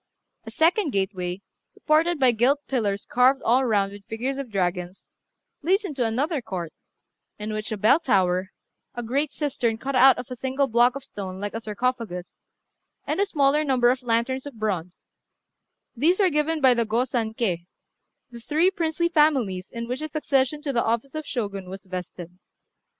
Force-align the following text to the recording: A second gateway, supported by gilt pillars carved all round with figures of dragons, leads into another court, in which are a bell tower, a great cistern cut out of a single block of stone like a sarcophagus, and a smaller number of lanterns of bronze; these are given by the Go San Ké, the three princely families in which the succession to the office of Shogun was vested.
A 0.45 0.49
second 0.49 0.89
gateway, 0.91 1.43
supported 1.69 2.19
by 2.19 2.31
gilt 2.31 2.61
pillars 2.67 3.05
carved 3.05 3.43
all 3.43 3.63
round 3.65 3.91
with 3.91 4.03
figures 4.07 4.39
of 4.39 4.49
dragons, 4.49 5.05
leads 5.61 5.85
into 5.85 6.03
another 6.03 6.41
court, 6.41 6.73
in 7.37 7.53
which 7.53 7.71
are 7.71 7.75
a 7.75 7.77
bell 7.77 7.99
tower, 7.99 8.49
a 8.95 9.03
great 9.03 9.31
cistern 9.31 9.77
cut 9.77 9.93
out 9.95 10.17
of 10.17 10.25
a 10.31 10.35
single 10.35 10.65
block 10.65 10.95
of 10.95 11.03
stone 11.03 11.39
like 11.39 11.53
a 11.53 11.61
sarcophagus, 11.61 12.41
and 13.05 13.19
a 13.19 13.27
smaller 13.27 13.63
number 13.63 13.91
of 13.91 14.01
lanterns 14.01 14.47
of 14.47 14.55
bronze; 14.55 15.05
these 15.95 16.19
are 16.19 16.31
given 16.31 16.61
by 16.61 16.73
the 16.73 16.83
Go 16.83 17.05
San 17.05 17.35
Ké, 17.35 17.67
the 18.31 18.39
three 18.39 18.71
princely 18.71 19.07
families 19.07 19.69
in 19.69 19.87
which 19.87 19.99
the 19.99 20.07
succession 20.07 20.63
to 20.63 20.73
the 20.73 20.81
office 20.83 21.13
of 21.13 21.27
Shogun 21.27 21.69
was 21.69 21.85
vested. 21.85 22.39